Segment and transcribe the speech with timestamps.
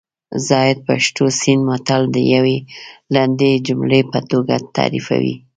[0.47, 2.57] زاهد پښتو سیند متل د یوې
[3.15, 5.35] لنډې جملې په توګه تعریفوي